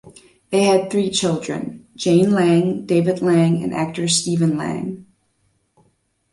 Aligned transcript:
They 0.49 0.63
had 0.63 0.89
three 0.89 1.11
children: 1.11 1.85
Jane 1.95 2.31
Lang, 2.31 2.87
David 2.87 3.21
Lang, 3.21 3.61
and 3.61 3.71
actor 3.71 4.07
Stephen 4.07 4.57
Lang. 4.57 5.05